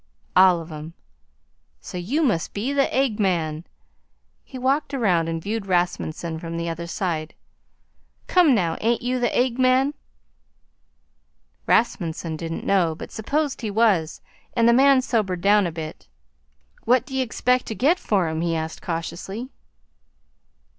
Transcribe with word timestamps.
"All 0.35 0.59
of 0.61 0.71
'em." 0.71 0.95
"Say, 1.79 1.99
you 1.99 2.23
must 2.23 2.55
be 2.55 2.73
the 2.73 2.91
Egg 2.91 3.19
Man." 3.19 3.65
He 4.43 4.57
walked 4.57 4.95
around 4.95 5.29
and 5.29 5.39
viewed 5.39 5.67
Rasmunsen 5.67 6.39
from 6.39 6.57
the 6.57 6.67
other 6.67 6.87
side. 6.87 7.35
"Come, 8.25 8.55
now, 8.55 8.79
ain't 8.81 9.03
you 9.03 9.19
the 9.19 9.31
Egg 9.37 9.59
Man?" 9.59 9.93
Rasmunsen 11.67 12.35
didn't 12.35 12.65
know, 12.65 12.95
but 12.95 13.11
supposed 13.11 13.61
he 13.61 13.69
was, 13.69 14.21
and 14.55 14.67
the 14.67 14.73
man 14.73 15.03
sobered 15.03 15.41
down 15.41 15.67
a 15.67 15.71
bit. 15.71 16.07
"What 16.83 17.05
d'ye 17.05 17.21
expect 17.21 17.67
to 17.67 17.75
get 17.75 17.99
for 17.99 18.27
'em?" 18.27 18.41
he 18.41 18.55
asked 18.55 18.81
cautiously. 18.81 19.49